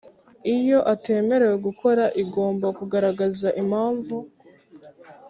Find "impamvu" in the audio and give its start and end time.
3.61-4.15